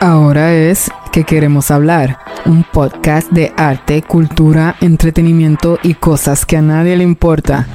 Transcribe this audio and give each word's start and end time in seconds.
Ahora 0.00 0.54
es 0.54 0.92
que 1.10 1.24
queremos 1.24 1.72
hablar, 1.72 2.18
un 2.46 2.62
podcast 2.62 3.32
de 3.32 3.52
arte, 3.56 4.00
cultura, 4.02 4.76
entretenimiento 4.80 5.80
y 5.82 5.94
cosas 5.94 6.46
que 6.46 6.56
a 6.56 6.62
nadie 6.62 6.96
le 6.96 7.02
importa. 7.02 7.66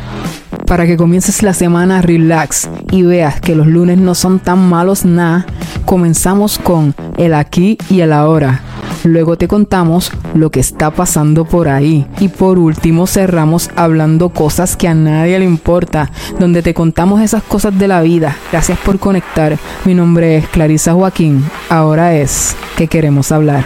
Para 0.66 0.86
que 0.86 0.96
comiences 0.96 1.44
la 1.44 1.54
semana 1.54 2.02
relax 2.02 2.70
y 2.92 3.04
veas 3.04 3.42
que 3.42 3.56
los 3.56 3.68
lunes 3.68 3.98
no 3.98 4.16
son 4.16 4.40
tan 4.40 4.70
malos 4.70 5.04
nada, 5.04 5.46
comenzamos 5.86 6.60
con 6.60 6.96
el 7.18 7.34
aquí 7.34 7.78
y 7.90 8.00
el 8.00 8.14
ahora 8.14 8.62
Luego 9.04 9.38
te 9.38 9.50
contamos 9.50 10.12
lo 10.34 10.50
que 10.50 10.62
está 10.62 10.92
pasando 10.92 11.44
por 11.44 11.68
ahí. 11.68 12.08
Y 12.20 12.30
por 12.30 12.58
último 12.58 13.06
cerramos 13.06 13.70
hablando 13.76 14.30
cosas 14.30 14.78
que 14.78 14.88
a 14.88 14.96
nadie 14.96 15.40
le 15.40 15.46
importa, 15.46 16.10
donde 16.40 16.62
te 16.62 16.74
contamos 16.74 17.22
esas 17.22 17.44
cosas 17.44 17.78
de 17.78 17.90
la 17.90 18.02
vida. 18.02 18.38
Gracias 18.52 18.80
por 18.80 19.00
conectar. 19.00 19.58
Mi 19.84 19.94
nombre 19.94 20.38
es 20.38 20.48
Clarisa 20.48 20.94
Joaquín. 20.94 21.44
Ahora 21.70 22.16
es 22.16 22.56
que 22.78 22.88
queremos 22.88 23.32
hablar. 23.34 23.66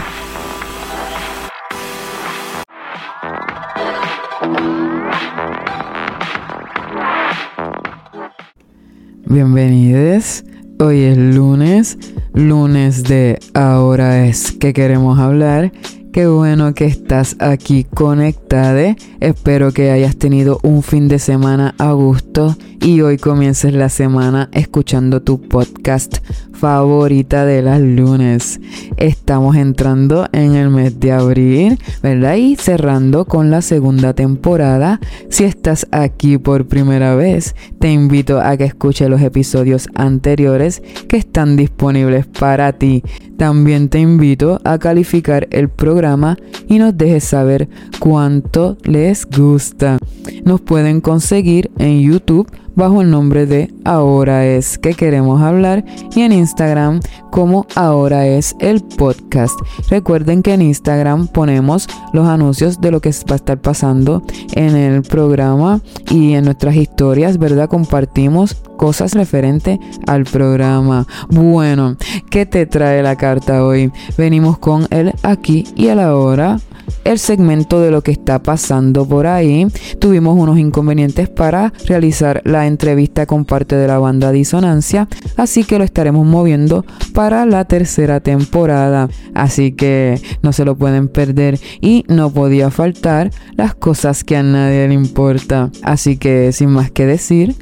Bienvenidos. 9.24 10.44
Hoy 10.80 11.02
es 11.02 11.18
lunes 11.18 11.98
lunes 12.38 13.02
de 13.02 13.40
Ahora 13.52 14.26
es 14.26 14.52
que 14.52 14.72
queremos 14.72 15.18
hablar. 15.18 15.72
Qué 16.12 16.26
bueno 16.28 16.72
que 16.72 16.86
estás 16.86 17.36
aquí 17.40 17.84
conectada. 17.84 18.96
Espero 19.20 19.72
que 19.72 19.90
hayas 19.90 20.16
tenido 20.16 20.60
un 20.62 20.82
fin 20.82 21.08
de 21.08 21.18
semana 21.18 21.74
a 21.78 21.92
gusto 21.92 22.56
y 22.80 23.00
hoy 23.00 23.18
comiences 23.18 23.74
la 23.74 23.88
semana 23.88 24.48
escuchando 24.52 25.20
tu 25.20 25.40
podcast 25.40 26.18
favorita 26.52 27.44
de 27.44 27.62
las 27.62 27.80
lunes. 27.80 28.60
Estamos 28.96 29.56
entrando 29.56 30.26
en 30.32 30.54
el 30.54 30.70
mes 30.70 30.98
de 30.98 31.12
abril, 31.12 31.78
¿verdad? 32.02 32.36
Y 32.36 32.56
cerrando 32.56 33.24
con 33.24 33.50
la 33.50 33.62
segunda 33.62 34.14
temporada. 34.14 35.00
Si 35.28 35.44
estás 35.44 35.86
aquí 35.90 36.38
por 36.38 36.66
primera 36.66 37.14
vez, 37.14 37.54
te 37.78 37.90
invito 37.90 38.40
a 38.40 38.56
que 38.56 38.64
escuches 38.64 39.08
los 39.08 39.20
episodios 39.22 39.88
anteriores 39.94 40.82
que 41.08 41.16
están 41.16 41.56
disponibles 41.56 42.26
para 42.38 42.72
ti. 42.72 43.02
También 43.36 43.88
te 43.88 44.00
invito 44.00 44.60
a 44.64 44.78
calificar 44.78 45.46
el 45.50 45.68
programa 45.68 46.36
y 46.68 46.78
nos 46.78 46.96
dejes 46.96 47.24
saber 47.24 47.68
cuánto 47.98 48.76
les 48.84 49.26
gusta. 49.26 49.98
Nos 50.44 50.60
pueden 50.60 51.00
conseguir 51.00 51.70
en 51.78 52.00
YouTube 52.00 52.50
bajo 52.78 53.02
el 53.02 53.10
nombre 53.10 53.44
de 53.44 53.74
Ahora 53.84 54.46
es 54.46 54.78
que 54.78 54.94
queremos 54.94 55.42
hablar 55.42 55.84
y 56.14 56.22
en 56.22 56.32
Instagram 56.32 57.00
como 57.30 57.66
Ahora 57.74 58.26
es 58.26 58.54
el 58.60 58.82
podcast. 58.82 59.58
Recuerden 59.90 60.42
que 60.42 60.54
en 60.54 60.62
Instagram 60.62 61.26
ponemos 61.26 61.88
los 62.12 62.26
anuncios 62.26 62.80
de 62.80 62.92
lo 62.92 63.00
que 63.00 63.10
va 63.10 63.32
a 63.32 63.36
estar 63.36 63.60
pasando 63.60 64.22
en 64.52 64.76
el 64.76 65.02
programa 65.02 65.80
y 66.10 66.34
en 66.34 66.44
nuestras 66.44 66.76
historias, 66.76 67.38
¿verdad? 67.38 67.68
Compartimos 67.68 68.54
cosas 68.76 69.14
referentes 69.14 69.78
al 70.06 70.24
programa. 70.24 71.06
Bueno, 71.28 71.96
¿qué 72.30 72.46
te 72.46 72.66
trae 72.66 73.02
la 73.02 73.16
carta 73.16 73.64
hoy? 73.64 73.90
Venimos 74.16 74.58
con 74.58 74.86
el 74.90 75.12
aquí 75.24 75.66
y 75.74 75.88
el 75.88 75.98
ahora 75.98 76.60
el 77.08 77.18
segmento 77.18 77.80
de 77.80 77.90
lo 77.90 78.02
que 78.02 78.10
está 78.10 78.42
pasando 78.42 79.08
por 79.08 79.26
ahí. 79.26 79.66
Tuvimos 79.98 80.38
unos 80.38 80.58
inconvenientes 80.58 81.30
para 81.30 81.72
realizar 81.86 82.42
la 82.44 82.66
entrevista 82.66 83.24
con 83.24 83.46
parte 83.46 83.76
de 83.76 83.86
la 83.86 83.98
banda 83.98 84.30
Disonancia, 84.30 85.08
así 85.36 85.64
que 85.64 85.78
lo 85.78 85.84
estaremos 85.84 86.26
moviendo 86.26 86.84
para 87.14 87.46
la 87.46 87.64
tercera 87.64 88.20
temporada. 88.20 89.08
Así 89.34 89.72
que 89.72 90.20
no 90.42 90.52
se 90.52 90.66
lo 90.66 90.76
pueden 90.76 91.08
perder 91.08 91.58
y 91.80 92.04
no 92.08 92.30
podía 92.30 92.70
faltar 92.70 93.30
las 93.56 93.74
cosas 93.74 94.22
que 94.22 94.36
a 94.36 94.42
nadie 94.42 94.86
le 94.88 94.94
importa. 94.94 95.70
Así 95.82 96.18
que 96.18 96.52
sin 96.52 96.68
más 96.68 96.90
que 96.90 97.06
decir, 97.06 97.54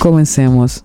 comencemos. 0.00 0.84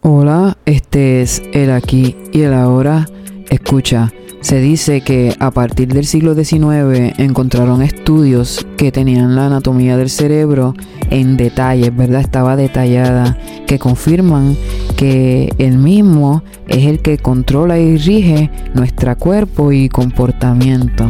Hola, 0.00 0.56
este 0.64 1.20
es 1.20 1.42
el 1.52 1.70
aquí 1.70 2.16
y 2.32 2.42
el 2.42 2.54
ahora. 2.54 3.06
Escucha, 3.50 4.12
se 4.40 4.60
dice 4.60 5.02
que 5.02 5.34
a 5.38 5.50
partir 5.50 5.92
del 5.92 6.06
siglo 6.06 6.34
XIX 6.34 7.18
encontraron 7.18 7.82
estudios 7.82 8.66
que 8.76 8.90
tenían 8.90 9.36
la 9.36 9.46
anatomía 9.46 9.96
del 9.96 10.08
cerebro 10.08 10.74
en 11.10 11.36
detalles, 11.36 11.94
¿verdad? 11.94 12.20
Estaba 12.20 12.56
detallada, 12.56 13.36
que 13.66 13.78
confirman 13.78 14.56
que 15.00 15.50
el 15.56 15.78
mismo 15.78 16.42
es 16.68 16.84
el 16.84 17.00
que 17.00 17.16
controla 17.16 17.78
y 17.78 17.96
rige 17.96 18.50
nuestro 18.74 19.16
cuerpo 19.16 19.72
y 19.72 19.88
comportamiento. 19.88 21.06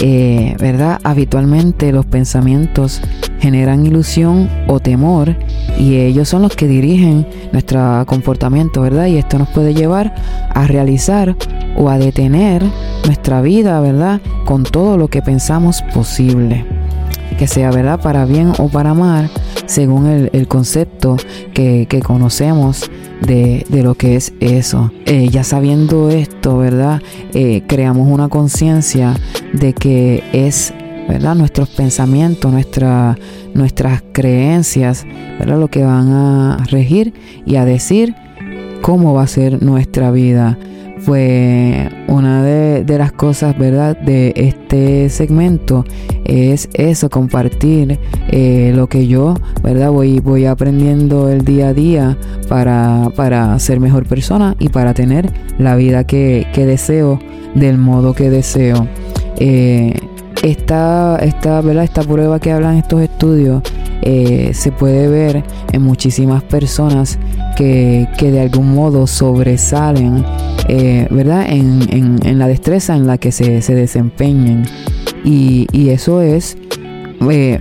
Eh, 0.00 0.54
¿Verdad? 0.60 1.00
Habitualmente 1.02 1.90
los 1.90 2.06
pensamientos 2.06 3.00
generan 3.40 3.84
ilusión 3.86 4.48
o 4.68 4.78
temor 4.78 5.34
y 5.76 5.96
ellos 5.96 6.28
son 6.28 6.42
los 6.42 6.54
que 6.54 6.68
dirigen 6.68 7.26
nuestro 7.50 8.04
comportamiento, 8.06 8.82
¿verdad? 8.82 9.06
Y 9.06 9.16
esto 9.16 9.36
nos 9.36 9.48
puede 9.48 9.74
llevar 9.74 10.14
a 10.50 10.68
realizar 10.68 11.34
o 11.76 11.90
a 11.90 11.98
detener 11.98 12.62
nuestra 13.04 13.42
vida, 13.42 13.80
¿verdad? 13.80 14.20
Con 14.44 14.62
todo 14.62 14.96
lo 14.96 15.08
que 15.08 15.22
pensamos 15.22 15.82
posible. 15.92 16.64
Que 17.36 17.48
sea, 17.48 17.72
¿verdad? 17.72 18.00
Para 18.00 18.26
bien 18.26 18.52
o 18.58 18.68
para 18.68 18.94
mal, 18.94 19.28
según 19.66 20.28
el, 20.32 20.48
concepto 20.48 21.16
que, 21.52 21.86
conocemos 22.04 22.90
de, 23.20 23.64
lo 23.70 23.94
que 23.94 24.16
es 24.16 24.32
eso. 24.40 24.90
Eh, 25.06 25.28
ya 25.30 25.44
sabiendo 25.44 26.10
esto, 26.10 26.58
¿verdad? 26.58 27.02
Eh, 27.32 27.62
creamos 27.66 28.08
una 28.08 28.28
conciencia 28.28 29.14
de 29.52 29.72
que 29.72 30.22
es 30.32 30.72
¿verdad? 31.08 31.34
Nuestros 31.34 31.68
pensamientos, 31.68 32.50
nuestra, 32.50 33.18
nuestras 33.52 34.02
creencias, 34.12 35.06
¿verdad? 35.38 35.58
Lo 35.58 35.68
que 35.68 35.84
van 35.84 36.12
a 36.12 36.64
regir 36.70 37.12
y 37.44 37.56
a 37.56 37.64
decir 37.64 38.14
cómo 38.80 39.14
va 39.14 39.22
a 39.22 39.26
ser 39.26 39.62
nuestra 39.62 40.10
vida. 40.10 40.58
Fue 41.04 41.90
una 42.08 42.42
de, 42.42 42.98
las 42.98 43.12
cosas, 43.12 43.58
¿verdad? 43.58 43.96
De 43.98 44.32
este 44.36 45.08
segmento 45.10 45.84
es 46.24 46.68
eso, 46.72 47.10
compartir 47.10 47.98
eh, 48.28 48.72
lo 48.74 48.86
que 48.86 49.06
yo, 49.06 49.34
¿verdad? 49.62 49.90
Voy, 49.90 50.20
voy 50.20 50.46
aprendiendo 50.46 51.28
el 51.28 51.44
día 51.44 51.68
a 51.68 51.74
día 51.74 52.16
para, 52.48 53.10
para 53.16 53.58
ser 53.58 53.80
mejor 53.80 54.06
persona 54.06 54.56
y 54.58 54.68
para 54.70 54.94
tener 54.94 55.30
la 55.58 55.76
vida 55.76 56.04
que, 56.04 56.46
que 56.54 56.64
deseo 56.64 57.18
del 57.54 57.76
modo 57.76 58.14
que 58.14 58.30
deseo. 58.30 58.88
Eh, 59.38 59.94
esta, 60.42 61.18
esta, 61.22 61.60
¿verdad? 61.60 61.84
esta 61.84 62.02
prueba 62.02 62.38
que 62.38 62.52
hablan 62.52 62.76
estos 62.76 63.00
estudios 63.00 63.62
eh, 64.02 64.50
se 64.52 64.70
puede 64.72 65.08
ver 65.08 65.42
en 65.72 65.82
muchísimas 65.82 66.42
personas 66.42 67.18
que, 67.54 68.08
de 68.20 68.40
algún 68.40 68.74
modo 68.74 69.06
sobresalen 69.06 70.24
eh, 70.68 71.06
¿verdad? 71.10 71.46
En, 71.48 72.20
en, 72.22 72.38
la 72.38 72.48
destreza 72.48 72.96
en 72.96 73.06
la 73.06 73.18
que 73.18 73.32
se, 73.32 73.62
se 73.62 73.74
desempeñen. 73.74 74.64
Y, 75.24 75.66
y, 75.72 75.90
eso 75.90 76.22
es 76.22 76.56
eh, 77.30 77.60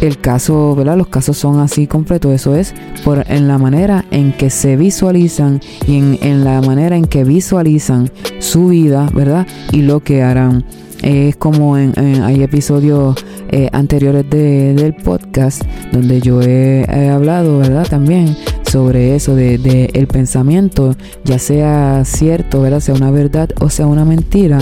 el 0.00 0.18
caso, 0.18 0.74
¿verdad? 0.74 0.96
Los 0.96 1.08
casos 1.08 1.36
son 1.36 1.60
así 1.60 1.86
completos. 1.86 2.32
Eso 2.32 2.56
es 2.56 2.74
por 3.04 3.24
en 3.28 3.48
la 3.48 3.58
manera 3.58 4.04
en 4.10 4.32
que 4.32 4.50
se 4.50 4.76
visualizan 4.76 5.60
y 5.86 5.98
en, 5.98 6.18
en 6.22 6.44
la 6.44 6.60
manera 6.62 6.96
en 6.96 7.04
que 7.04 7.24
visualizan 7.24 8.10
su 8.38 8.68
vida, 8.68 9.08
¿verdad? 9.14 9.46
Y 9.72 9.82
lo 9.82 10.00
que 10.00 10.22
harán. 10.22 10.64
Es 11.02 11.36
como 11.36 11.78
en, 11.78 11.94
hay 12.22 12.42
episodios 12.42 13.16
eh, 13.50 13.70
anteriores 13.72 14.28
del 14.28 14.94
podcast 14.94 15.62
donde 15.92 16.20
yo 16.20 16.42
he, 16.42 16.84
hablado, 17.10 17.58
¿verdad? 17.58 17.86
También 17.88 18.36
sobre 18.70 19.16
eso 19.16 19.34
de, 19.34 19.90
el 19.94 20.06
pensamiento, 20.06 20.94
ya 21.24 21.40
sea 21.40 22.04
cierto, 22.04 22.60
¿verdad? 22.60 22.78
Sea 22.78 22.94
una 22.94 23.10
verdad 23.10 23.50
o 23.60 23.68
sea 23.68 23.88
una 23.88 24.04
mentira, 24.04 24.60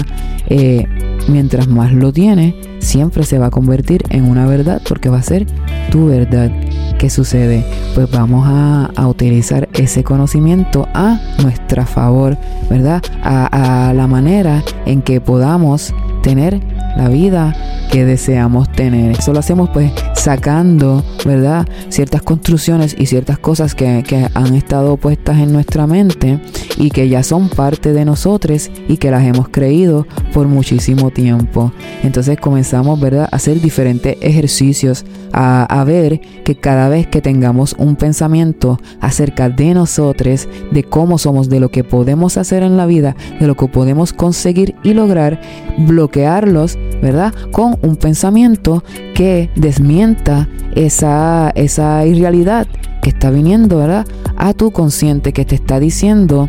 eh, 0.49 0.87
mientras 1.29 1.69
más 1.69 1.93
lo 1.93 2.11
tiene, 2.11 2.55
siempre 2.89 3.25
se 3.25 3.39
va 3.39 3.47
a 3.47 3.51
convertir 3.51 4.03
en 4.09 4.25
una 4.25 4.47
verdad 4.47 4.81
porque 4.89 5.11
va 5.11 5.19
a 5.19 5.23
ser 5.23 5.47
tu 5.91 6.07
verdad. 6.07 6.51
¿Qué 6.99 7.11
sucede? 7.11 7.65
Pues 7.95 8.11
vamos 8.11 8.47
a, 8.49 9.07
utilizar 9.07 9.69
ese 9.75 10.03
conocimiento 10.03 10.89
a 10.95 11.21
nuestra 11.43 11.87
favor, 11.87 12.37
¿verdad? 12.69 13.03
A, 13.23 13.89
a 13.89 13.95
la 13.95 14.07
manera 14.07 14.65
en 14.87 15.03
que 15.03 15.21
podamos 15.21 15.95
tener 16.23 16.61
la 16.97 17.09
vida 17.09 17.55
que 17.91 18.05
deseamos 18.05 18.71
tener. 18.73 19.13
Eso 19.13 19.33
lo 19.33 19.39
hacemos 19.39 19.71
pues 19.71 19.93
sacando, 20.15 21.05
¿verdad? 21.25 21.67
Ciertas 21.89 22.23
construcciones 22.23 22.95
y 22.99 23.07
ciertas 23.07 23.39
cosas 23.39 23.75
que, 23.75 24.05
que, 24.07 24.29
han 24.35 24.55
estado 24.55 24.97
puestas 24.97 25.39
en 25.39 25.53
nuestra 25.53 25.87
mente 25.87 26.41
y 26.77 26.91
que 26.91 27.09
ya 27.09 27.23
son 27.23 27.49
parte 27.49 27.93
de 27.93 28.05
nosotros 28.05 28.71
y 28.89 28.97
que 28.99 29.11
las 29.11 29.25
hemos 29.25 29.49
creído 29.49 30.07
por 30.33 30.49
muchísimo 30.49 31.11
tiempo. 31.11 31.73
Entonces 32.03 32.39
comenzamos, 32.39 32.78
¿verdad? 33.01 33.29
A 33.31 33.37
hacer 33.37 33.61
diferentes 33.61 34.17
ejercicios 34.21 35.05
a, 35.33 35.85
ver 35.85 36.21
que 36.45 36.57
cada 36.57 36.89
vez 36.89 37.07
que 37.07 37.21
tengamos 37.21 37.75
un 37.79 37.97
pensamiento 37.97 38.79
acerca 39.01 39.49
de 39.49 39.75
nosotros, 39.75 40.49
de 40.71 40.85
cómo 40.85 41.19
somos, 41.19 41.49
de 41.49 41.61
lo 41.61 41.71
que 41.71 41.85
podemos 41.85 42.37
hacer 42.37 42.63
en 42.63 42.77
la 42.77 42.87
vida, 42.87 43.15
de 43.39 43.47
lo 43.47 43.57
que 43.57 43.69
podemos 43.69 44.13
conseguir 44.13 44.75
y 44.83 44.95
lograr, 44.95 45.41
bloquearlos, 45.79 46.79
¿verdad? 47.03 47.33
Con 47.53 47.79
un 47.83 47.97
pensamiento 47.97 48.83
que 49.15 49.51
desmienta 49.55 50.49
esa, 50.75 51.51
esa 51.55 52.05
irrealidad 52.07 52.67
que 53.03 53.11
está 53.11 53.31
viniendo, 53.31 53.79
¿verdad? 53.79 54.07
A 54.37 54.53
tu 54.55 54.71
consciente 54.71 55.33
que 55.33 55.45
te 55.45 55.55
está 55.55 55.81
diciendo 55.81 56.49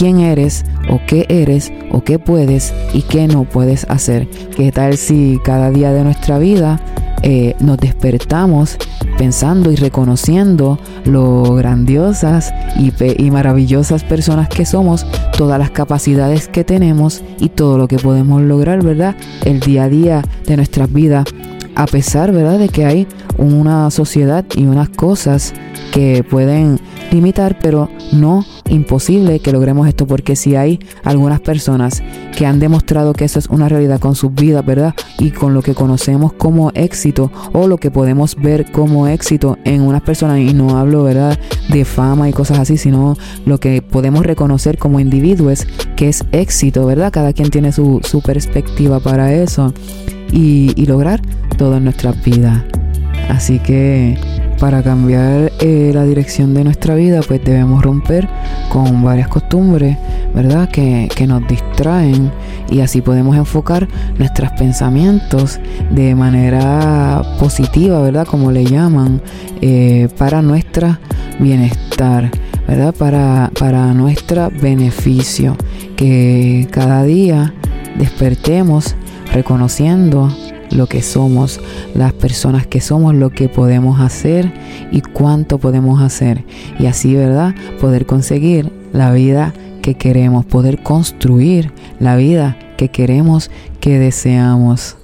quién 0.00 0.20
eres 0.20 0.64
o 0.88 0.98
qué 1.06 1.26
eres 1.28 1.70
o 1.90 2.02
qué 2.02 2.18
puedes 2.18 2.72
y 2.94 3.02
qué 3.02 3.28
no 3.28 3.44
puedes 3.44 3.84
hacer. 3.90 4.26
¿Qué 4.56 4.72
tal 4.72 4.96
si 4.96 5.38
cada 5.44 5.70
día 5.70 5.92
de 5.92 6.02
nuestra 6.04 6.38
vida 6.38 6.80
eh, 7.22 7.54
nos 7.60 7.76
despertamos 7.76 8.78
pensando 9.18 9.70
y 9.70 9.76
reconociendo 9.76 10.78
lo 11.04 11.54
grandiosas 11.54 12.50
y, 12.78 12.94
y 13.22 13.30
maravillosas 13.30 14.02
personas 14.02 14.48
que 14.48 14.64
somos, 14.64 15.04
todas 15.36 15.58
las 15.58 15.70
capacidades 15.70 16.48
que 16.48 16.64
tenemos 16.64 17.22
y 17.38 17.50
todo 17.50 17.76
lo 17.76 17.86
que 17.86 17.98
podemos 17.98 18.40
lograr, 18.40 18.82
¿verdad? 18.82 19.14
El 19.44 19.60
día 19.60 19.84
a 19.84 19.88
día 19.90 20.22
de 20.46 20.56
nuestras 20.56 20.90
vidas, 20.90 21.26
a 21.74 21.84
pesar, 21.84 22.32
¿verdad?, 22.32 22.58
de 22.58 22.70
que 22.70 22.86
hay 22.86 23.06
una 23.36 23.90
sociedad 23.90 24.46
y 24.56 24.64
unas 24.64 24.88
cosas 24.88 25.52
que 25.92 26.24
pueden 26.24 26.80
limitar, 27.12 27.58
pero 27.60 27.90
no 28.12 28.46
imposible 28.70 29.40
que 29.40 29.52
logremos 29.52 29.88
esto, 29.88 30.06
porque 30.06 30.36
si 30.36 30.56
hay 30.56 30.80
algunas 31.04 31.40
personas 31.40 32.02
que 32.36 32.46
han 32.46 32.58
demostrado 32.58 33.12
que 33.12 33.24
eso 33.24 33.38
es 33.38 33.46
una 33.48 33.68
realidad 33.68 34.00
con 34.00 34.14
sus 34.14 34.34
vidas, 34.34 34.64
¿verdad? 34.64 34.94
Y 35.18 35.30
con 35.30 35.54
lo 35.54 35.62
que 35.62 35.74
conocemos 35.74 36.32
como 36.32 36.70
éxito 36.74 37.30
o 37.52 37.66
lo 37.66 37.78
que 37.78 37.90
podemos 37.90 38.36
ver 38.36 38.70
como 38.72 39.06
éxito 39.06 39.58
en 39.64 39.82
unas 39.82 40.02
personas, 40.02 40.38
y 40.38 40.54
no 40.54 40.78
hablo, 40.78 41.04
¿verdad?, 41.04 41.38
de 41.68 41.84
fama 41.84 42.28
y 42.28 42.32
cosas 42.32 42.58
así, 42.58 42.76
sino 42.76 43.16
lo 43.44 43.58
que 43.58 43.82
podemos 43.82 44.24
reconocer 44.24 44.78
como 44.78 45.00
individuos 45.00 45.66
que 45.96 46.08
es 46.08 46.24
éxito, 46.32 46.86
¿verdad? 46.86 47.12
Cada 47.12 47.32
quien 47.32 47.50
tiene 47.50 47.72
su, 47.72 48.00
su 48.02 48.22
perspectiva 48.22 49.00
para 49.00 49.32
eso 49.34 49.72
y, 50.32 50.86
lograr 50.86 51.20
todo 51.56 51.76
en 51.76 51.84
nuestras 51.84 52.22
vidas. 52.24 52.62
Así 53.28 53.58
que 53.58 54.18
para 54.60 54.82
cambiar 54.82 55.50
eh, 55.60 55.90
la 55.94 56.04
dirección 56.04 56.52
de 56.52 56.62
nuestra 56.64 56.94
vida, 56.94 57.22
pues 57.26 57.42
debemos 57.42 57.82
romper 57.82 58.28
con 58.68 59.02
varias 59.02 59.26
costumbres, 59.26 59.96
¿verdad? 60.34 60.68
Que, 60.68 61.08
nos 61.26 61.46
distraen 61.48 62.30
y 62.70 62.80
así 62.80 63.00
podemos 63.00 63.36
enfocar 63.36 63.88
nuestros 64.18 64.50
pensamientos 64.52 65.58
de 65.90 66.14
manera 66.14 67.22
positiva, 67.38 68.00
¿verdad? 68.02 68.26
Como 68.26 68.52
le 68.52 68.64
llaman, 68.64 69.22
eh, 69.62 70.08
para 70.18 70.42
nuestro 70.42 70.98
bienestar, 71.38 72.30
¿verdad? 72.68 72.94
Para, 72.94 73.50
para 73.58 73.92
nuestro 73.94 74.50
beneficio. 74.60 75.56
Que 75.96 76.68
cada 76.70 77.02
día 77.04 77.54
despertemos 77.98 78.94
reconociendo 79.32 80.28
lo 80.70 80.86
que 80.86 81.02
somos, 81.02 81.60
las 81.94 82.12
personas 82.12 82.66
que 82.66 82.80
somos, 82.80 83.14
lo 83.14 83.30
que 83.30 83.48
podemos 83.48 84.00
hacer 84.00 84.52
y 84.90 85.00
cuánto 85.00 85.58
podemos 85.58 86.00
hacer. 86.00 86.44
Y 86.78 86.86
así, 86.86 87.14
¿verdad? 87.14 87.54
Poder 87.80 88.06
conseguir 88.06 88.72
la 88.92 89.12
vida 89.12 89.52
que 89.82 89.94
queremos, 89.94 90.44
poder 90.44 90.82
construir 90.82 91.72
la 91.98 92.16
vida 92.16 92.56
que 92.76 92.88
queremos, 92.88 93.50
que 93.80 93.98
deseamos. 93.98 94.96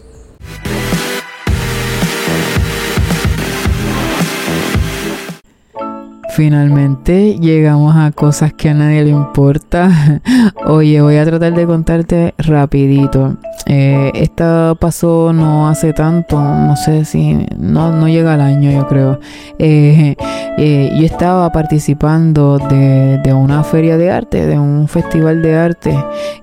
Finalmente 6.37 7.39
llegamos 7.41 7.97
a 7.97 8.13
cosas 8.13 8.53
que 8.53 8.69
a 8.69 8.75
nadie 8.75 9.05
le 9.05 9.11
importa. 9.11 10.21
Oye, 10.67 11.01
voy 11.01 11.17
a 11.17 11.25
tratar 11.25 11.55
de 11.55 11.67
contarte 11.67 12.35
rapidito. 12.37 13.39
Eh, 13.67 14.13
esto 14.15 14.77
pasó 14.81 15.33
no 15.33 15.69
hace 15.69 15.93
tanto, 15.93 16.39
no 16.41 16.77
sé 16.77 17.05
si, 17.05 17.47
no, 17.59 17.91
no 17.91 18.09
llega 18.09 18.35
al 18.35 18.41
año 18.41 18.71
yo 18.71 18.87
creo. 18.87 19.21
Eh, 19.59 20.15
eh, 20.59 20.91
yo 20.97 21.05
estaba 21.05 21.51
participando 21.51 22.59
de, 22.59 23.19
de 23.19 23.33
una 23.33 23.65
feria 23.65 23.97
de 23.97 24.11
arte, 24.11 24.47
de 24.47 24.59
un 24.59 24.89
festival 24.89 25.43
de 25.43 25.57
arte. 25.57 25.95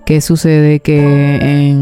que 0.05 0.21
sucede? 0.21 0.79
Que 0.81 1.37
en 1.37 1.81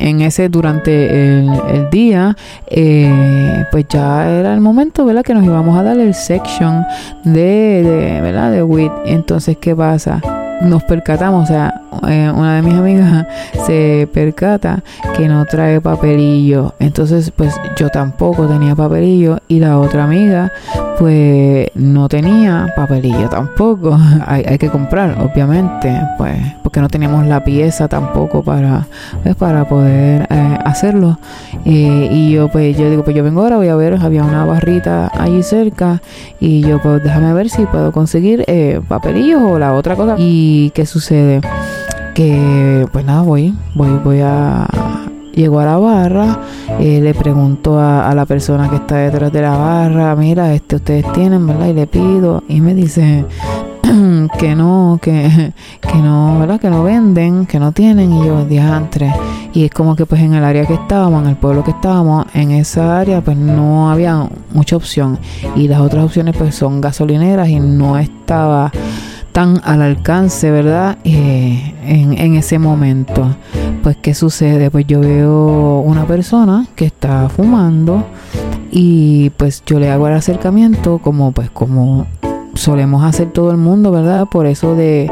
en 0.00 0.22
ese 0.22 0.48
durante 0.48 1.40
el, 1.40 1.90
día, 1.90 2.36
eh, 2.68 3.64
pues 3.70 3.86
ya 3.88 4.28
era 4.30 4.54
el 4.54 4.60
momento, 4.60 5.04
¿verdad? 5.04 5.22
Que 5.22 5.34
nos 5.34 5.44
íbamos 5.44 5.78
a 5.78 5.82
dar 5.82 5.98
el 5.98 6.14
section 6.14 6.84
de, 7.24 7.82
de 7.82 8.20
¿verdad? 8.22 8.50
De 8.50 8.62
WIT. 8.62 8.90
Entonces, 9.04 9.58
¿qué 9.58 9.76
pasa? 9.76 10.22
Nos 10.60 10.84
percatamos, 10.84 11.44
o 11.44 11.46
sea, 11.46 11.82
eh, 12.08 12.30
una 12.34 12.56
de 12.56 12.62
mis 12.62 12.74
amigas 12.74 13.26
se 13.66 14.08
percata 14.12 14.82
que 15.16 15.28
no 15.28 15.44
trae 15.46 15.80
papelillo. 15.80 16.74
Entonces, 16.78 17.30
pues 17.30 17.54
yo 17.76 17.88
tampoco 17.88 18.46
tenía 18.46 18.74
papelillo 18.74 19.38
y 19.48 19.58
la 19.58 19.78
otra 19.78 20.04
amiga, 20.04 20.52
pues 21.00 21.70
no 21.74 22.08
tenía 22.10 22.72
papelillo 22.76 23.30
tampoco. 23.30 23.98
hay, 24.26 24.44
hay, 24.46 24.58
que 24.58 24.68
comprar, 24.68 25.16
obviamente, 25.18 25.98
pues 26.18 26.36
porque 26.62 26.80
no 26.82 26.88
teníamos 26.88 27.26
la 27.26 27.42
pieza 27.42 27.88
tampoco 27.88 28.42
para, 28.42 28.86
pues, 29.22 29.34
para 29.34 29.66
poder 29.66 30.28
eh, 30.30 30.58
hacerlo. 30.64 31.18
Eh, 31.64 32.08
y 32.12 32.32
yo, 32.32 32.48
pues 32.48 32.76
yo 32.76 32.90
digo, 32.90 33.02
pues 33.02 33.16
yo 33.16 33.24
vengo 33.24 33.40
ahora, 33.40 33.56
voy 33.56 33.68
a 33.68 33.76
ver, 33.76 33.94
había 33.94 34.22
una 34.22 34.44
barrita 34.44 35.10
allí 35.18 35.42
cerca 35.42 36.02
y 36.38 36.60
yo, 36.60 36.80
pues 36.82 37.02
déjame 37.02 37.32
ver 37.32 37.48
si 37.48 37.64
puedo 37.64 37.92
conseguir 37.92 38.44
papelillos 38.86 39.40
o 39.42 39.58
la 39.58 39.72
otra 39.72 39.96
cosa. 39.96 40.16
¿Y 40.18 40.70
qué 40.74 40.84
sucede? 40.84 41.40
que 42.14 42.86
pues 42.92 43.04
nada, 43.04 43.22
voy, 43.22 43.54
voy, 43.74 43.88
voy 44.04 44.20
a... 44.20 44.66
Llego 45.34 45.60
a 45.60 45.64
la 45.64 45.78
barra, 45.78 46.40
eh, 46.78 47.00
le 47.00 47.14
pregunto 47.14 47.78
a, 47.78 48.12
la 48.14 48.26
persona 48.26 48.68
que 48.68 48.76
está 48.76 48.96
detrás 48.96 49.32
de 49.32 49.42
la 49.42 49.56
barra, 49.56 50.16
mira, 50.16 50.52
este 50.54 50.76
ustedes 50.76 51.10
tienen, 51.12 51.46
¿verdad? 51.46 51.66
Y 51.68 51.72
le 51.72 51.86
pido, 51.86 52.42
y 52.48 52.60
me 52.60 52.74
dice 52.74 53.24
que 54.38 54.54
no, 54.54 54.98
que, 55.02 55.52
no, 56.02 56.38
¿verdad? 56.40 56.60
Que 56.60 56.70
no 56.70 56.82
venden, 56.82 57.46
que 57.46 57.58
no 57.58 57.72
tienen, 57.72 58.12
y 58.12 58.26
yo, 58.26 58.44
diantre. 58.44 59.12
Y 59.52 59.64
es 59.64 59.70
como 59.70 59.96
que 59.96 60.06
pues 60.06 60.20
en 60.20 60.34
el 60.34 60.44
área 60.44 60.66
que 60.66 60.74
estábamos, 60.74 61.22
en 61.22 61.30
el 61.30 61.36
pueblo 61.36 61.64
que 61.64 61.72
estábamos, 61.72 62.26
en 62.34 62.52
esa 62.52 62.98
área 62.98 63.20
pues 63.20 63.36
no 63.36 63.90
había 63.90 64.28
mucha 64.52 64.76
opción. 64.76 65.18
Y 65.56 65.68
las 65.68 65.80
otras 65.80 66.04
opciones 66.04 66.36
pues 66.36 66.54
son 66.54 66.80
gasolineras 66.80 67.48
y 67.48 67.58
no 67.58 67.98
estaba 67.98 68.70
tan 69.32 69.60
al 69.64 69.82
alcance, 69.82 70.50
¿verdad? 70.50 70.98
Eh, 71.04 71.74
en, 71.84 72.34
ese 72.34 72.58
momento. 72.58 73.36
Pues, 73.82 73.96
¿qué 73.96 74.14
sucede? 74.14 74.70
Pues 74.70 74.86
yo 74.86 75.00
veo 75.00 75.80
una 75.80 76.06
persona 76.06 76.66
que 76.76 76.84
está 76.84 77.28
fumando 77.28 78.04
y 78.70 79.30
pues 79.30 79.62
yo 79.66 79.78
le 79.78 79.90
hago 79.90 80.06
el 80.06 80.14
acercamiento 80.14 80.98
como 80.98 81.32
pues 81.32 81.50
como 81.50 82.06
solemos 82.54 83.04
hacer 83.04 83.32
todo 83.32 83.50
el 83.50 83.56
mundo, 83.56 83.90
¿verdad? 83.90 84.26
Por 84.26 84.46
eso 84.46 84.74
de, 84.74 85.10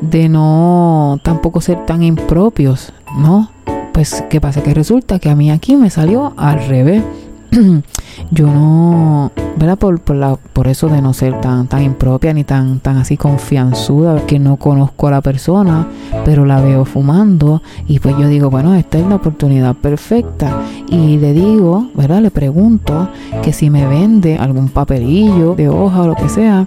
de 0.00 0.28
no 0.28 1.18
tampoco 1.22 1.60
ser 1.60 1.84
tan 1.86 2.02
impropios, 2.02 2.92
¿no? 3.18 3.50
Pues, 3.92 4.24
¿qué 4.28 4.40
pasa? 4.40 4.62
Que 4.62 4.74
resulta 4.74 5.18
que 5.18 5.30
a 5.30 5.36
mí 5.36 5.50
aquí 5.50 5.76
me 5.76 5.88
salió 5.88 6.34
al 6.36 6.66
revés. 6.66 7.02
yo 8.30 8.46
no, 8.46 9.32
¿verdad? 9.56 9.78
Por, 9.78 10.00
por, 10.00 10.16
la, 10.16 10.36
por 10.36 10.68
eso 10.68 10.88
de 10.88 11.02
no 11.02 11.12
ser 11.12 11.40
tan, 11.40 11.66
tan 11.66 11.82
impropia 11.82 12.32
ni 12.32 12.44
tan, 12.44 12.80
tan 12.80 12.96
así 12.96 13.16
confianzuda, 13.16 14.26
que 14.26 14.38
no 14.38 14.56
conozco 14.56 15.08
a 15.08 15.12
la 15.12 15.20
persona, 15.20 15.88
pero 16.24 16.44
la 16.44 16.60
veo 16.60 16.84
fumando 16.84 17.62
y 17.86 17.98
pues 17.98 18.16
yo 18.18 18.28
digo, 18.28 18.50
bueno, 18.50 18.74
esta 18.74 18.98
es 18.98 19.06
la 19.06 19.16
oportunidad 19.16 19.74
perfecta. 19.74 20.62
Y 20.88 21.16
le 21.18 21.32
digo, 21.32 21.88
¿verdad? 21.94 22.20
Le 22.20 22.30
pregunto 22.30 23.08
que 23.42 23.52
si 23.52 23.70
me 23.70 23.86
vende 23.86 24.36
algún 24.36 24.68
papelillo 24.68 25.54
de 25.54 25.68
hoja 25.68 26.02
o 26.02 26.08
lo 26.08 26.14
que 26.14 26.28
sea. 26.28 26.66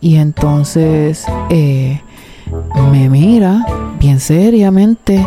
Y 0.00 0.16
entonces 0.16 1.24
eh, 1.50 2.00
me 2.92 3.08
mira 3.08 3.64
bien 3.98 4.20
seriamente 4.20 5.26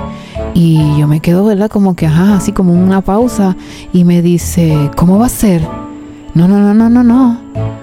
y 0.58 0.98
yo 0.98 1.08
me 1.08 1.20
quedo, 1.20 1.46
¿verdad? 1.46 1.70
Como 1.70 1.96
que, 1.96 2.08
ajá, 2.08 2.36
así 2.38 2.52
como 2.52 2.74
una 2.74 3.02
pausa 3.02 3.56
y 3.94 4.04
me 4.06 4.24
dice, 4.24 4.90
¿cómo 4.96 5.20
va 5.20 5.28
a 5.28 5.30
ser? 5.30 5.62
No, 6.34 6.48
no, 6.48 6.58
no, 6.60 6.74
no, 6.74 6.90
no, 6.90 7.04
no. 7.04 7.40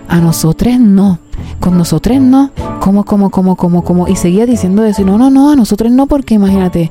A 0.09 0.21
nosotros 0.21 0.81
no. 0.81 1.21
Con 1.61 1.79
nosotros 1.79 2.19
no. 2.21 2.51
¿Cómo, 2.81 3.05
cómo, 3.05 3.31
cómo, 3.31 3.55
cómo, 3.55 3.85
cómo? 3.85 4.09
Y 4.09 4.17
seguía 4.17 4.45
diciendo 4.45 4.85
eso. 4.85 5.05
no, 5.05 5.17
no, 5.17 5.31
no, 5.31 5.53
a 5.53 5.57
nosotros 5.57 5.93
no, 5.93 6.09
porque 6.09 6.35
imagínate, 6.35 6.91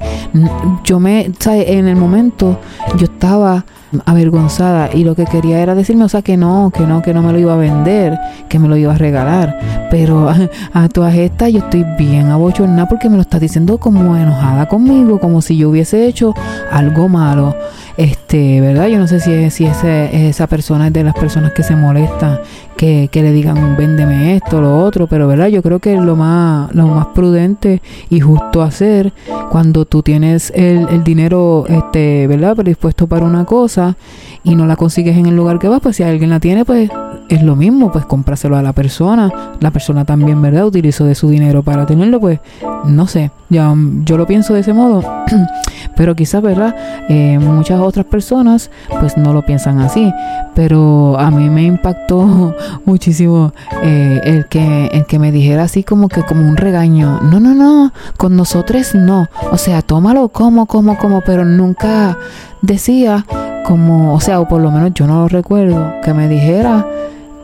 yo 0.85 1.01
me, 1.01 1.33
¿sabes? 1.37 1.65
En 1.67 1.89
el 1.89 1.97
momento 1.97 2.61
yo 2.97 3.03
estaba 3.03 3.65
avergonzada 4.05 4.89
y 4.93 5.03
lo 5.03 5.15
que 5.15 5.25
quería 5.25 5.59
era 5.59 5.75
decirme, 5.75 6.05
o 6.05 6.09
sea, 6.09 6.21
que 6.21 6.37
no, 6.37 6.71
que 6.75 6.85
no, 6.85 7.01
que 7.01 7.13
no 7.13 7.21
me 7.21 7.31
lo 7.33 7.39
iba 7.39 7.53
a 7.53 7.57
vender, 7.57 8.17
que 8.49 8.59
me 8.59 8.67
lo 8.67 8.77
iba 8.77 8.93
a 8.93 8.97
regalar. 8.97 9.57
Pero 9.91 10.29
a, 10.73 10.89
todas 10.89 11.15
estas 11.15 11.51
yo 11.51 11.59
estoy 11.59 11.85
bien 11.97 12.29
abochornada 12.29 12.87
porque 12.87 13.09
me 13.09 13.15
lo 13.15 13.21
está 13.21 13.39
diciendo 13.39 13.77
como 13.77 14.15
enojada 14.15 14.67
conmigo, 14.67 15.19
como 15.19 15.41
si 15.41 15.57
yo 15.57 15.69
hubiese 15.69 16.07
hecho 16.07 16.33
algo 16.71 17.07
malo. 17.09 17.55
Este, 17.97 18.61
¿verdad? 18.61 18.87
Yo 18.87 18.99
no 18.99 19.07
sé 19.07 19.19
si, 19.19 19.49
si 19.49 19.65
ese, 19.65 20.27
esa 20.27 20.47
persona 20.47 20.87
es 20.87 20.93
de 20.93 21.03
las 21.03 21.13
personas 21.13 21.53
que 21.53 21.63
se 21.63 21.75
molestan, 21.75 22.39
que, 22.75 23.09
que 23.11 23.21
le 23.21 23.31
digan, 23.31 23.77
véndeme 23.77 24.35
esto, 24.35 24.61
lo 24.61 24.79
otro, 24.79 25.07
pero, 25.07 25.27
¿verdad? 25.27 25.47
Yo 25.47 25.61
creo 25.61 25.79
que 25.79 25.95
lo 25.95 26.15
más, 26.15 26.73
lo 26.73 26.87
más 26.87 27.07
prudente 27.07 27.81
y 28.09 28.19
justo 28.19 28.61
hacer 28.61 29.13
cuando 29.51 29.85
tú 29.85 30.01
tienes 30.01 30.51
el, 30.55 30.87
el 30.89 31.03
dinero, 31.03 31.65
este, 31.67 32.27
¿verdad? 32.27 32.55
Predispuesto 32.55 33.07
para 33.07 33.25
una 33.25 33.45
cosa 33.45 33.95
y 34.43 34.55
no 34.55 34.65
la 34.65 34.75
consigues 34.75 35.17
en 35.17 35.27
el 35.27 35.35
lugar 35.35 35.59
que 35.59 35.67
vas, 35.67 35.81
pues 35.81 35.95
si 35.95 36.03
alguien 36.03 36.29
la 36.29 36.39
tiene, 36.39 36.65
pues 36.65 36.89
es 37.29 37.41
lo 37.41 37.55
mismo, 37.55 37.91
pues 37.91 38.05
cómpraselo 38.05 38.57
a 38.57 38.61
la 38.61 38.73
persona. 38.73 39.31
La 39.59 39.71
persona 39.71 40.05
también, 40.05 40.41
¿verdad? 40.41 40.65
Utilizó 40.65 41.05
de 41.05 41.15
su 41.15 41.29
dinero 41.29 41.63
para 41.63 41.85
tenerlo, 41.85 42.19
pues 42.19 42.39
no 42.85 43.07
sé. 43.07 43.31
Ya, 43.49 43.73
yo 44.03 44.17
lo 44.17 44.25
pienso 44.25 44.53
de 44.53 44.61
ese 44.61 44.73
modo, 44.73 45.03
pero 45.95 46.15
quizás, 46.15 46.41
¿verdad? 46.41 46.75
Eh, 47.09 47.39
muchas 47.39 47.79
otras 47.79 48.05
personas, 48.05 48.71
pues 48.99 49.17
no 49.17 49.33
lo 49.33 49.43
piensan 49.43 49.79
así. 49.79 50.11
Pero 50.55 51.19
a 51.19 51.31
mí 51.31 51.49
me 51.49 51.63
impactó 51.63 52.55
muchísimo 52.85 53.53
eh, 53.83 54.21
el, 54.23 54.45
que, 54.47 54.87
el 54.87 55.05
que 55.05 55.19
me 55.19 55.31
dijera 55.31 55.63
así 55.63 55.83
como 55.83 56.09
que 56.09 56.23
como 56.23 56.47
un 56.47 56.57
regaño. 56.57 57.19
No, 57.21 57.39
no, 57.39 57.53
no, 57.53 57.93
con 58.17 58.35
nosotros 58.35 58.95
no. 58.95 59.27
O 59.51 59.57
sea, 59.57 59.81
tómalo 59.81 60.29
como, 60.29 60.65
como, 60.65 60.97
como, 60.97 61.21
pero 61.21 61.45
nunca 61.45 62.17
decía 62.61 63.25
como, 63.65 64.13
o 64.13 64.19
sea, 64.19 64.39
o 64.39 64.47
por 64.47 64.61
lo 64.61 64.71
menos 64.71 64.91
yo 64.93 65.07
no 65.07 65.21
lo 65.21 65.27
recuerdo, 65.27 65.93
que 66.03 66.13
me 66.13 66.27
dijera 66.27 66.85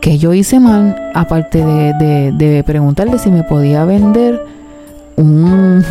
que 0.01 0.17
yo 0.17 0.33
hice 0.33 0.59
mal, 0.59 0.95
aparte 1.13 1.63
de, 1.63 2.31
de, 2.31 2.63
preguntarle 2.63 3.19
si 3.19 3.31
me 3.31 3.43
podía 3.43 3.85
vender 3.85 4.41
un, 5.19 5.83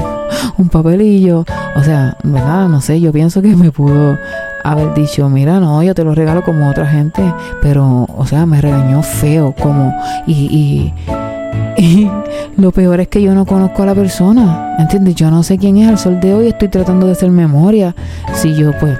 un 0.58 0.68
papelillo. 0.68 1.44
O 1.76 1.82
sea, 1.82 2.16
¿verdad? 2.22 2.68
No 2.68 2.80
sé, 2.80 3.00
yo 3.00 3.12
pienso 3.12 3.42
que 3.42 3.54
me 3.54 3.70
pudo 3.70 4.18
haber 4.64 4.94
dicho, 4.94 5.28
mira, 5.28 5.60
no, 5.60 5.82
yo 5.82 5.94
te 5.94 6.04
lo 6.04 6.14
regalo 6.14 6.42
como 6.42 6.68
otra 6.68 6.86
gente, 6.86 7.22
pero, 7.62 8.06
o 8.16 8.26
sea, 8.26 8.44
me 8.46 8.60
regañó 8.60 9.02
feo, 9.02 9.54
como, 9.58 9.94
y, 10.26 10.92
y, 11.76 11.82
y 11.82 12.10
lo 12.56 12.70
peor 12.70 13.00
es 13.00 13.08
que 13.08 13.22
yo 13.22 13.34
no 13.34 13.46
conozco 13.46 13.82
a 13.82 13.86
la 13.86 13.94
persona, 13.94 14.76
¿entiendes? 14.78 15.14
Yo 15.14 15.30
no 15.30 15.42
sé 15.42 15.56
quién 15.56 15.78
es 15.78 15.88
al 15.88 15.98
sol 15.98 16.20
de 16.20 16.34
hoy, 16.34 16.48
estoy 16.48 16.68
tratando 16.68 17.06
de 17.06 17.12
hacer 17.12 17.30
memoria, 17.30 17.94
si 18.34 18.54
yo 18.54 18.72
pues 18.78 18.98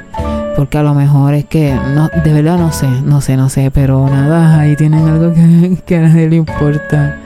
porque 0.56 0.78
a 0.78 0.82
lo 0.82 0.94
mejor 0.94 1.34
es 1.34 1.44
que 1.44 1.74
no, 1.94 2.10
de 2.24 2.32
verdad 2.32 2.58
no 2.58 2.72
sé, 2.72 2.88
no 3.04 3.20
sé, 3.20 3.36
no 3.36 3.48
sé, 3.48 3.70
pero 3.70 4.08
nada, 4.08 4.60
ahí 4.60 4.76
tienen 4.76 5.06
algo 5.06 5.32
que, 5.32 5.78
que 5.86 5.96
a 5.96 6.00
nadie 6.02 6.28
le 6.28 6.36
importa. 6.36 7.16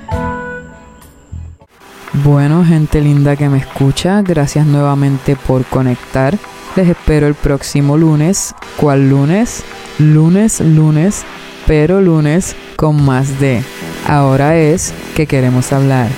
Bueno, 2.22 2.64
gente 2.64 3.00
linda 3.00 3.34
que 3.34 3.48
me 3.48 3.58
escucha, 3.58 4.22
gracias 4.22 4.66
nuevamente 4.66 5.34
por 5.34 5.64
conectar. 5.64 6.38
Les 6.76 6.88
espero 6.88 7.26
el 7.26 7.34
próximo 7.34 7.96
lunes. 7.96 8.54
¿Cuál 8.76 9.10
lunes? 9.10 9.64
Lunes, 9.98 10.60
lunes, 10.60 11.24
pero 11.66 12.00
lunes 12.00 12.54
con 12.76 13.04
más 13.04 13.40
de. 13.40 13.62
Ahora 14.06 14.56
es 14.56 14.94
que 15.16 15.26
queremos 15.26 15.72
hablar. 15.72 16.08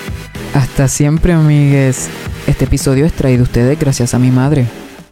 Hasta 0.55 0.87
siempre, 0.88 1.33
amigues. 1.33 2.09
Este 2.47 2.67
episodio 2.67 3.07
es 3.07 3.15
traído 3.15 3.43
a 3.43 3.45
ustedes 3.45 3.79
gracias 3.79 4.12
a 4.12 4.19
mi 4.19 4.31
madre. 4.31 4.67